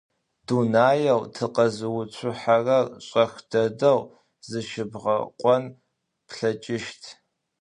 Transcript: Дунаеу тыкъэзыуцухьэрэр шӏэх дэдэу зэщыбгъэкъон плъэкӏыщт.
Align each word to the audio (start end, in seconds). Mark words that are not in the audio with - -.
Дунаеу 0.45 1.21
тыкъэзыуцухьэрэр 1.33 2.85
шӏэх 3.07 3.33
дэдэу 3.49 3.99
зэщыбгъэкъон 4.49 5.63
плъэкӏыщт. 6.27 7.01